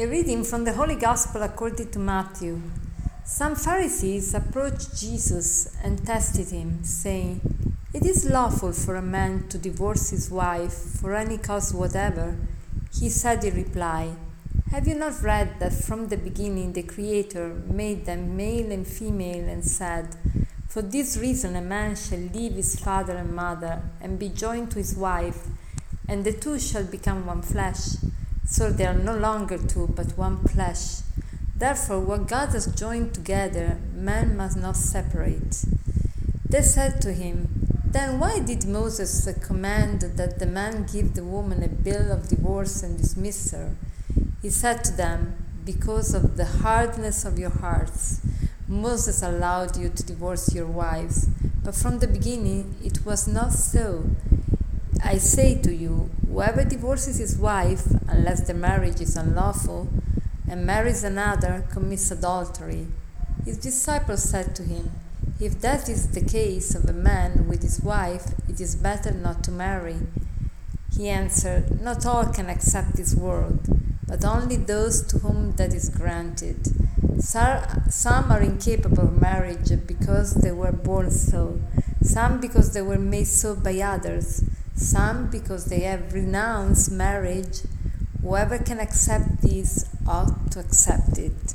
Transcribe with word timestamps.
A 0.00 0.06
reading 0.06 0.44
from 0.44 0.62
the 0.62 0.74
Holy 0.74 0.94
Gospel 0.94 1.42
according 1.42 1.90
to 1.90 1.98
Matthew. 1.98 2.62
Some 3.24 3.56
Pharisees 3.56 4.32
approached 4.32 4.96
Jesus 4.96 5.76
and 5.82 6.06
tested 6.06 6.50
him, 6.50 6.84
saying, 6.84 7.40
It 7.92 8.06
is 8.06 8.30
lawful 8.30 8.70
for 8.70 8.94
a 8.94 9.02
man 9.02 9.48
to 9.48 9.58
divorce 9.58 10.10
his 10.10 10.30
wife 10.30 10.72
for 10.72 11.16
any 11.16 11.36
cause 11.36 11.74
whatever. 11.74 12.36
He 12.94 13.08
said 13.10 13.42
in 13.42 13.56
reply, 13.56 14.12
Have 14.70 14.86
you 14.86 14.94
not 14.94 15.20
read 15.20 15.58
that 15.58 15.72
from 15.72 16.06
the 16.06 16.16
beginning 16.16 16.74
the 16.74 16.84
Creator 16.84 17.54
made 17.66 18.06
them 18.06 18.36
male 18.36 18.70
and 18.70 18.86
female 18.86 19.48
and 19.48 19.64
said, 19.64 20.14
For 20.68 20.80
this 20.80 21.16
reason 21.16 21.56
a 21.56 21.60
man 21.60 21.96
shall 21.96 22.20
leave 22.20 22.52
his 22.52 22.78
father 22.78 23.16
and 23.16 23.34
mother 23.34 23.82
and 24.00 24.16
be 24.16 24.28
joined 24.28 24.70
to 24.70 24.78
his 24.78 24.94
wife, 24.94 25.48
and 26.06 26.22
the 26.22 26.32
two 26.32 26.60
shall 26.60 26.84
become 26.84 27.26
one 27.26 27.42
flesh? 27.42 27.96
So 28.50 28.70
they 28.70 28.86
are 28.86 28.94
no 28.94 29.14
longer 29.14 29.58
two, 29.58 29.88
but 29.94 30.16
one 30.16 30.42
flesh. 30.44 31.02
Therefore, 31.54 32.00
what 32.00 32.28
God 32.28 32.48
has 32.50 32.66
joined 32.66 33.12
together, 33.12 33.78
man 33.94 34.38
must 34.38 34.56
not 34.56 34.74
separate. 34.74 35.64
They 36.48 36.62
said 36.62 37.02
to 37.02 37.12
him, 37.12 37.48
Then 37.84 38.18
why 38.18 38.38
did 38.40 38.64
Moses 38.66 39.28
command 39.42 40.00
that 40.00 40.38
the 40.38 40.46
man 40.46 40.86
give 40.90 41.12
the 41.12 41.24
woman 41.24 41.62
a 41.62 41.68
bill 41.68 42.10
of 42.10 42.28
divorce 42.28 42.82
and 42.82 42.96
dismiss 42.96 43.50
her? 43.50 43.74
He 44.40 44.48
said 44.48 44.82
to 44.84 44.96
them, 44.96 45.36
Because 45.66 46.14
of 46.14 46.38
the 46.38 46.46
hardness 46.46 47.26
of 47.26 47.38
your 47.38 47.50
hearts, 47.50 48.22
Moses 48.66 49.22
allowed 49.22 49.76
you 49.76 49.90
to 49.90 50.02
divorce 50.02 50.54
your 50.54 50.66
wives, 50.66 51.28
but 51.62 51.74
from 51.74 51.98
the 51.98 52.08
beginning 52.08 52.76
it 52.82 53.04
was 53.04 53.28
not 53.28 53.52
so. 53.52 54.04
I 55.04 55.18
say 55.18 55.60
to 55.60 55.74
you, 55.74 56.08
whoever 56.30 56.62
divorces 56.64 57.18
his 57.18 57.36
wife, 57.36 57.86
unless 58.06 58.46
the 58.46 58.54
marriage 58.54 59.00
is 59.00 59.16
unlawful, 59.16 59.88
and 60.48 60.64
marries 60.64 61.02
another, 61.02 61.64
commits 61.70 62.10
adultery. 62.10 62.86
His 63.44 63.58
disciples 63.58 64.22
said 64.22 64.54
to 64.56 64.62
him, 64.62 64.90
If 65.40 65.60
that 65.60 65.88
is 65.88 66.08
the 66.08 66.24
case 66.24 66.74
of 66.74 66.88
a 66.88 66.92
man 66.92 67.48
with 67.48 67.62
his 67.62 67.80
wife, 67.80 68.34
it 68.48 68.60
is 68.60 68.76
better 68.76 69.10
not 69.10 69.42
to 69.44 69.50
marry. 69.50 69.96
He 70.94 71.08
answered, 71.08 71.80
Not 71.80 72.06
all 72.06 72.26
can 72.26 72.48
accept 72.48 72.96
this 72.96 73.14
world, 73.14 73.60
but 74.06 74.24
only 74.24 74.56
those 74.56 75.02
to 75.08 75.18
whom 75.18 75.52
that 75.56 75.72
is 75.74 75.88
granted. 75.88 76.68
Some 77.20 78.32
are 78.32 78.40
incapable 78.40 79.04
of 79.04 79.20
marriage 79.20 79.70
because 79.86 80.34
they 80.34 80.52
were 80.52 80.72
born 80.72 81.10
so, 81.10 81.60
some 82.02 82.40
because 82.40 82.72
they 82.72 82.82
were 82.82 82.98
made 82.98 83.26
so 83.26 83.54
by 83.54 83.78
others 83.80 84.44
some 84.78 85.28
because 85.30 85.66
they 85.66 85.80
have 85.80 86.14
renounced 86.14 86.90
marriage. 86.90 87.62
Whoever 88.22 88.58
can 88.58 88.78
accept 88.78 89.42
this 89.42 89.84
ought 90.06 90.50
to 90.52 90.60
accept 90.60 91.18
it. 91.18 91.54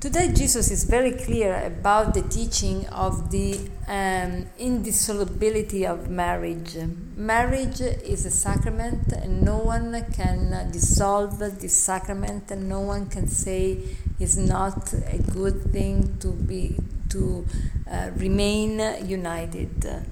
Today, 0.00 0.30
Jesus 0.32 0.70
is 0.70 0.84
very 0.84 1.12
clear 1.12 1.54
about 1.64 2.12
the 2.12 2.20
teaching 2.20 2.86
of 2.88 3.30
the 3.30 3.58
um, 3.88 4.46
indissolubility 4.58 5.86
of 5.86 6.10
marriage. 6.10 6.76
Marriage 7.16 7.80
is 7.80 8.26
a 8.26 8.30
sacrament, 8.30 9.12
and 9.14 9.42
no 9.42 9.56
one 9.56 10.04
can 10.12 10.70
dissolve 10.70 11.38
this 11.38 11.74
sacrament, 11.74 12.50
and 12.50 12.68
no 12.68 12.80
one 12.80 13.08
can 13.08 13.28
say 13.28 13.78
it's 14.20 14.36
not 14.36 14.92
a 14.92 15.18
good 15.32 15.72
thing 15.72 16.18
to 16.18 16.32
be 16.32 16.76
to 17.08 17.46
uh, 17.90 18.10
remain 18.16 18.78
united. 19.06 20.04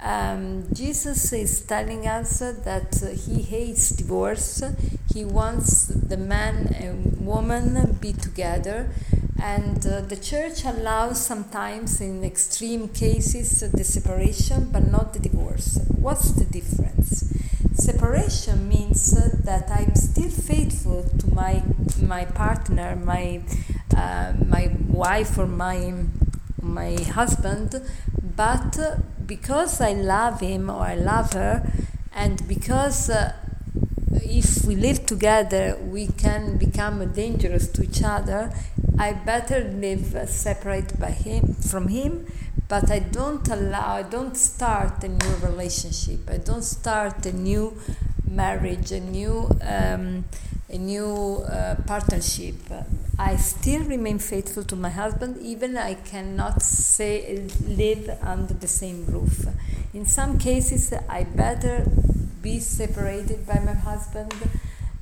Um, 0.00 0.64
Jesus 0.72 1.32
is 1.32 1.60
telling 1.62 2.06
us 2.06 2.38
that 2.38 2.94
he 3.26 3.42
hates 3.42 3.90
divorce. 3.90 4.62
He 5.12 5.24
wants 5.24 5.86
the 5.86 6.16
man 6.16 6.72
and 6.74 7.26
woman 7.26 7.98
be 8.00 8.12
together, 8.12 8.90
and 9.42 9.84
uh, 9.86 10.02
the 10.02 10.16
church 10.16 10.64
allows 10.64 11.20
sometimes, 11.24 12.00
in 12.00 12.22
extreme 12.24 12.88
cases, 12.88 13.60
the 13.60 13.84
separation, 13.84 14.70
but 14.70 14.90
not 14.90 15.14
the 15.14 15.18
divorce. 15.18 15.80
What's 15.88 16.30
the 16.32 16.44
difference? 16.44 17.32
Separation 17.74 18.68
means 18.68 19.12
that 19.44 19.70
I'm 19.70 19.94
still 19.94 20.30
faithful 20.30 21.04
to 21.18 21.34
my 21.34 21.62
my 22.00 22.24
partner, 22.24 22.96
my 22.96 23.40
uh, 23.96 24.32
my 24.46 24.70
wife 24.88 25.38
or 25.38 25.46
my 25.46 25.92
my 26.62 26.94
husband, 27.14 27.80
but 28.36 28.78
because 29.28 29.80
I 29.80 29.92
love 29.92 30.40
him 30.40 30.68
or 30.70 30.80
I 30.80 30.96
love 30.96 31.34
her, 31.34 31.70
and 32.12 32.36
because 32.48 33.10
uh, 33.10 33.34
if 34.10 34.64
we 34.64 34.74
live 34.74 35.06
together 35.06 35.78
we 35.80 36.08
can 36.08 36.56
become 36.56 37.12
dangerous 37.12 37.68
to 37.68 37.84
each 37.84 38.02
other, 38.02 38.50
I 38.98 39.12
better 39.12 39.60
live 39.60 40.28
separate 40.28 40.98
by 40.98 41.10
him 41.10 41.54
from 41.54 41.88
him. 41.88 42.26
But 42.66 42.90
I 42.90 42.98
don't 42.98 43.48
allow, 43.48 43.94
I 43.94 44.02
don't 44.02 44.36
start 44.36 45.02
a 45.04 45.08
new 45.08 45.34
relationship. 45.42 46.28
I 46.28 46.36
don't 46.36 46.64
start 46.64 47.24
a 47.24 47.32
new 47.32 47.78
marriage, 48.28 48.92
a 48.92 49.00
new 49.00 49.48
um, 49.62 50.24
a 50.68 50.76
new 50.76 51.44
uh, 51.48 51.76
partnership. 51.86 52.56
I 53.18 53.36
still 53.36 53.82
remain 53.84 54.18
faithful 54.20 54.62
to 54.64 54.76
my 54.76 54.90
husband, 54.90 55.38
even 55.42 55.76
I 55.76 55.94
cannot 55.94 56.62
say 56.62 57.48
live 57.66 58.08
under 58.22 58.54
the 58.54 58.68
same 58.68 59.06
roof. 59.06 59.46
In 59.92 60.06
some 60.06 60.38
cases, 60.38 60.92
I 61.08 61.24
better 61.24 61.84
be 62.42 62.60
separated 62.60 63.44
by 63.46 63.58
my 63.58 63.72
husband 63.72 64.32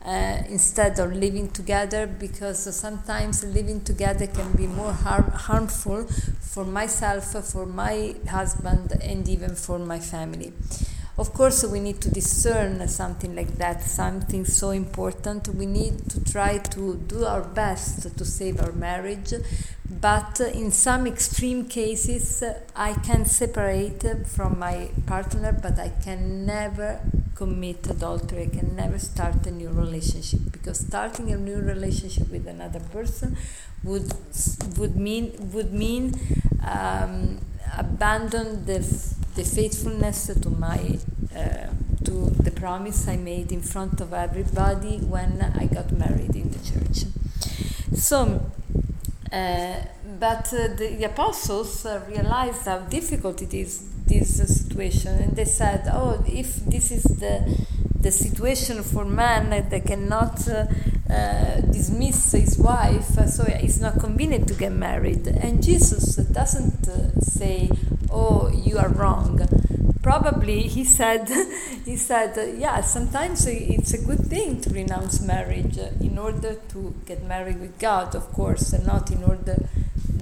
uh, 0.04 0.42
instead 0.48 0.98
of 0.98 1.12
living 1.12 1.50
together 1.50 2.06
because 2.06 2.74
sometimes 2.74 3.44
living 3.44 3.82
together 3.82 4.26
can 4.26 4.52
be 4.52 4.66
more 4.66 4.92
har- 4.92 5.30
harmful 5.34 6.04
for 6.40 6.64
myself, 6.64 7.24
for 7.52 7.66
my 7.66 8.14
husband, 8.28 8.92
and 9.02 9.28
even 9.28 9.54
for 9.54 9.78
my 9.78 9.98
family. 9.98 10.52
Of 11.18 11.32
course, 11.32 11.64
we 11.64 11.80
need 11.80 12.02
to 12.02 12.10
discern 12.10 12.86
something 12.88 13.34
like 13.34 13.56
that, 13.56 13.82
something 13.82 14.44
so 14.44 14.68
important. 14.70 15.48
We 15.48 15.64
need 15.64 16.10
to 16.10 16.22
try 16.22 16.58
to 16.58 16.96
do 17.08 17.24
our 17.24 17.40
best 17.40 18.18
to 18.18 18.24
save 18.26 18.60
our 18.60 18.72
marriage, 18.72 19.32
but 19.88 20.40
in 20.40 20.70
some 20.72 21.06
extreme 21.06 21.68
cases, 21.68 22.44
I 22.74 22.92
can 22.92 23.24
separate 23.24 24.04
from 24.26 24.58
my 24.58 24.90
partner, 25.06 25.52
but 25.52 25.78
I 25.78 25.88
can 26.04 26.44
never 26.44 27.00
commit 27.34 27.86
adultery. 27.88 28.42
I 28.52 28.56
can 28.58 28.76
never 28.76 28.98
start 28.98 29.46
a 29.46 29.50
new 29.50 29.70
relationship 29.70 30.40
because 30.52 30.80
starting 30.80 31.32
a 31.32 31.38
new 31.38 31.56
relationship 31.56 32.30
with 32.30 32.46
another 32.46 32.80
person 32.80 33.38
would 33.84 34.12
would 34.76 34.96
mean 34.96 35.32
would 35.54 35.72
mean 35.72 36.12
um, 36.62 37.38
abandon 37.78 38.66
the 38.66 38.82
the 39.36 39.44
faithfulness 39.44 40.26
to 40.42 40.50
my 40.50 40.98
uh, 41.36 41.68
to 42.04 42.30
the 42.42 42.50
promise 42.50 43.06
I 43.06 43.16
made 43.16 43.52
in 43.52 43.60
front 43.60 44.00
of 44.00 44.12
everybody 44.14 44.98
when 44.98 45.42
I 45.42 45.66
got 45.66 45.92
married 45.92 46.34
in 46.34 46.50
the 46.50 46.58
church. 46.70 47.04
So, 47.94 48.50
uh, 49.32 49.74
but 50.18 50.46
uh, 50.52 50.68
the, 50.78 50.96
the, 50.98 51.04
apostles 51.04 51.84
uh, 51.84 52.00
realized 52.08 52.64
how 52.64 52.78
difficult 52.78 53.42
it 53.42 53.52
is 53.52 53.84
this 54.06 54.36
situation, 54.36 55.12
and 55.22 55.36
they 55.36 55.44
said, 55.44 55.82
"Oh, 55.92 56.24
if 56.26 56.56
this 56.64 56.90
is 56.90 57.02
the 57.02 57.66
the 58.00 58.12
situation 58.12 58.82
for 58.82 59.04
man 59.04 59.50
that 59.50 59.84
cannot 59.84 60.48
uh, 60.48 60.66
uh, 61.10 61.60
dismiss 61.60 62.32
his 62.32 62.56
wife, 62.58 63.08
so 63.28 63.44
it's 63.48 63.80
not 63.80 63.98
convenient 63.98 64.48
to 64.48 64.54
get 64.54 64.72
married." 64.72 65.26
And 65.26 65.62
Jesus 65.62 66.16
doesn't 66.16 66.86
say, 67.22 67.68
"Oh, 68.10 68.48
you 68.48 68.78
are 68.78 68.88
wrong." 68.88 69.46
probably 70.06 70.60
he 70.62 70.84
said 70.84 71.28
he 71.84 71.96
said 71.96 72.56
yeah 72.56 72.80
sometimes 72.80 73.44
it's 73.44 73.92
a 73.92 73.98
good 74.06 74.24
thing 74.34 74.60
to 74.60 74.70
renounce 74.70 75.20
marriage 75.20 75.78
in 76.00 76.16
order 76.16 76.54
to 76.68 76.94
get 77.06 77.24
married 77.24 77.58
with 77.58 77.76
God 77.80 78.14
of 78.14 78.32
course 78.32 78.72
and 78.72 78.86
not 78.86 79.10
in 79.10 79.24
order 79.24 79.56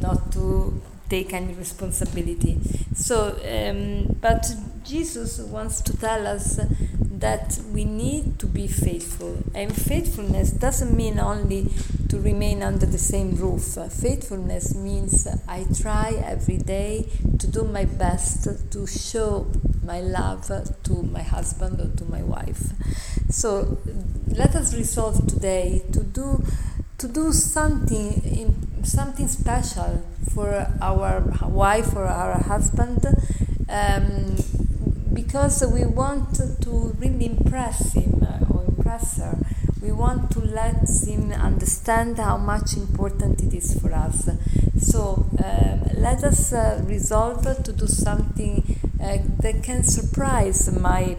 not 0.01 0.33
to 0.33 0.81
take 1.11 1.35
any 1.35 1.53
responsibility 1.53 2.59
so 2.95 3.17
um, 3.57 4.17
but 4.23 4.55
Jesus 4.85 5.39
wants 5.39 5.83
to 5.83 5.95
tell 5.99 6.27
us 6.27 6.59
that 7.25 7.59
we 7.73 7.87
need 7.87 8.39
to 8.39 8.45
be 8.47 8.67
faithful. 8.67 9.39
And 9.55 9.75
faithfulness 9.75 10.51
doesn't 10.51 10.95
mean 10.95 11.19
only 11.19 11.71
to 12.11 12.21
remain 12.21 12.63
under 12.63 12.85
the 12.85 12.99
same 12.99 13.35
roof. 13.37 13.63
Faithfulness 13.91 14.75
means 14.75 15.27
I 15.49 15.65
try 15.81 16.23
every 16.23 16.59
day 16.59 17.09
to 17.39 17.47
do 17.47 17.65
my 17.65 17.87
best 17.87 18.47
to 18.73 18.87
show 18.87 19.51
my 19.83 20.01
love 20.03 20.51
to 20.83 20.93
my 21.03 21.23
husband 21.23 21.81
or 21.81 21.97
to 21.97 22.05
my 22.05 22.23
wife. 22.23 22.63
So 23.31 23.79
let 24.29 24.55
us 24.55 24.75
resolve 24.75 25.27
today 25.27 25.83
to 25.93 26.01
do 26.05 26.45
to 26.99 27.09
do 27.09 27.33
something 27.33 28.85
something 28.85 29.29
special 29.29 30.05
for 30.35 30.67
our 30.83 31.23
wife 31.49 31.97
or 31.97 32.05
our 32.05 32.39
husband 32.43 33.01
um, 33.71 34.37
because 35.15 35.65
we 35.73 35.85
want 35.85 36.35
to 36.63 36.71
really 36.99 37.27
impress 37.27 37.93
him 37.93 38.27
or 38.51 38.65
impress 38.67 39.19
her. 39.19 39.39
We 39.81 39.93
want 39.93 40.31
to 40.33 40.41
let 40.41 40.89
him 41.07 41.33
understand 41.33 42.19
how 42.19 42.37
much 42.39 42.77
important 42.77 43.43
it 43.43 43.53
is 43.55 43.79
for 43.81 43.93
us. 43.93 44.29
So 44.79 45.27
um, 45.45 45.81
let 45.97 46.25
us 46.25 46.53
uh, 46.53 46.83
resolve 46.87 47.43
to 47.65 47.73
do 47.73 47.87
something 47.87 48.79
uh, 49.03 49.19
that 49.41 49.63
can 49.63 49.85
surprise 49.85 50.71
my 50.73 51.17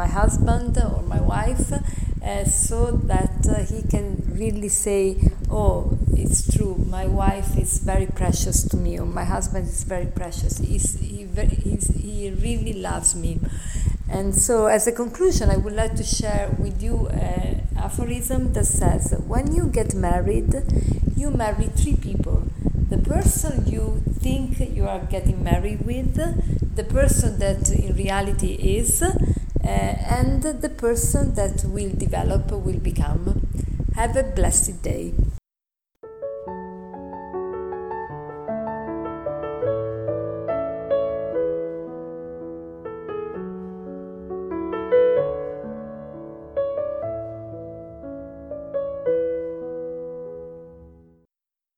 my 0.00 0.06
husband 0.06 0.78
or 0.78 1.02
my 1.02 1.20
wife, 1.20 1.72
uh, 1.72 2.44
so 2.44 2.92
that 3.04 3.46
uh, 3.48 3.58
he 3.64 3.82
can 3.82 4.22
really 4.34 4.68
say, 4.68 5.20
"Oh, 5.50 5.98
it's 6.16 6.54
true. 6.54 6.76
My 6.88 7.06
wife 7.06 7.56
is 7.56 7.78
very 7.78 8.06
precious 8.06 8.62
to 8.68 8.76
me, 8.76 8.98
my 8.98 9.24
husband 9.24 9.66
is 9.68 9.84
very 9.84 10.06
precious. 10.06 10.58
He's, 10.58 10.98
he, 10.98 11.26
he's, 11.62 11.88
he 11.88 12.30
really 12.30 12.74
loves 12.74 13.14
me." 13.14 13.40
And 14.08 14.34
so, 14.34 14.66
as 14.66 14.86
a 14.86 14.92
conclusion, 14.92 15.50
I 15.50 15.56
would 15.56 15.74
like 15.74 15.94
to 15.96 16.02
share 16.04 16.54
with 16.58 16.82
you 16.82 17.08
an 17.08 17.68
aphorism 17.76 18.52
that 18.54 18.66
says 18.66 19.14
when 19.26 19.54
you 19.54 19.66
get 19.66 19.94
married, 19.94 20.52
you 21.16 21.30
marry 21.30 21.66
three 21.66 21.96
people 21.96 22.50
the 22.90 22.98
person 22.98 23.66
you 23.70 24.02
think 24.18 24.58
you 24.58 24.86
are 24.86 24.98
getting 24.98 25.44
married 25.44 25.80
with, 25.86 26.16
the 26.74 26.82
person 26.82 27.38
that 27.38 27.70
in 27.70 27.94
reality 27.94 28.54
is, 28.54 29.00
uh, 29.00 29.14
and 29.62 30.42
the 30.42 30.68
person 30.68 31.34
that 31.36 31.64
will 31.66 31.90
develop, 31.90 32.50
will 32.50 32.80
become. 32.80 33.46
Have 33.94 34.16
a 34.16 34.24
blessed 34.24 34.82
day. 34.82 35.14